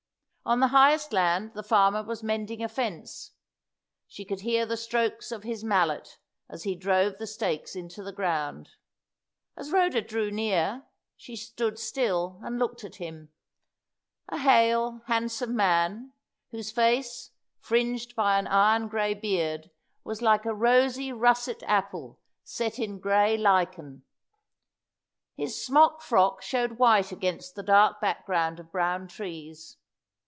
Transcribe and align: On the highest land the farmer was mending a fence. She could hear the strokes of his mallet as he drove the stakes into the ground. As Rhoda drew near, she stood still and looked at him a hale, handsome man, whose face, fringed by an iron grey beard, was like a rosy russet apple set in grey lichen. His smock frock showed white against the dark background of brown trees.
On 0.43 0.59
the 0.59 0.69
highest 0.69 1.13
land 1.13 1.53
the 1.53 1.61
farmer 1.63 2.03
was 2.03 2.23
mending 2.23 2.63
a 2.63 2.67
fence. 2.67 3.31
She 4.07 4.25
could 4.25 4.41
hear 4.41 4.65
the 4.65 4.75
strokes 4.75 5.31
of 5.31 5.43
his 5.43 5.63
mallet 5.63 6.17
as 6.49 6.63
he 6.63 6.75
drove 6.75 7.19
the 7.19 7.27
stakes 7.27 7.75
into 7.75 8.01
the 8.03 8.11
ground. 8.11 8.71
As 9.55 9.71
Rhoda 9.71 10.01
drew 10.01 10.31
near, 10.31 10.87
she 11.15 11.35
stood 11.35 11.77
still 11.77 12.41
and 12.43 12.57
looked 12.57 12.83
at 12.83 12.95
him 12.95 13.31
a 14.29 14.39
hale, 14.39 15.03
handsome 15.05 15.55
man, 15.55 16.11
whose 16.49 16.71
face, 16.71 17.29
fringed 17.59 18.15
by 18.15 18.39
an 18.39 18.47
iron 18.47 18.87
grey 18.87 19.13
beard, 19.13 19.69
was 20.03 20.23
like 20.23 20.43
a 20.45 20.55
rosy 20.55 21.13
russet 21.13 21.61
apple 21.63 22.19
set 22.43 22.79
in 22.79 22.99
grey 22.99 23.37
lichen. 23.37 24.03
His 25.35 25.63
smock 25.63 26.01
frock 26.01 26.41
showed 26.41 26.79
white 26.79 27.11
against 27.11 27.53
the 27.53 27.63
dark 27.63 28.01
background 28.01 28.59
of 28.59 28.71
brown 28.71 29.07
trees. 29.07 29.77